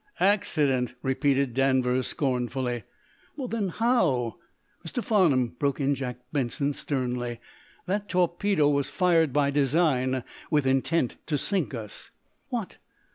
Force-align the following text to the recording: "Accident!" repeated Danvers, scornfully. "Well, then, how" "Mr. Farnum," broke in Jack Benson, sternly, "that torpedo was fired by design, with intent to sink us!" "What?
"Accident!" 0.19 0.95
repeated 1.03 1.53
Danvers, 1.53 2.07
scornfully. 2.07 2.85
"Well, 3.35 3.47
then, 3.47 3.69
how" 3.69 4.37
"Mr. 4.83 5.03
Farnum," 5.03 5.49
broke 5.59 5.79
in 5.79 5.93
Jack 5.93 6.17
Benson, 6.33 6.73
sternly, 6.73 7.39
"that 7.85 8.09
torpedo 8.09 8.67
was 8.67 8.89
fired 8.89 9.31
by 9.31 9.51
design, 9.51 10.23
with 10.49 10.65
intent 10.65 11.17
to 11.27 11.37
sink 11.37 11.75
us!" 11.75 12.09
"What? 12.49 12.79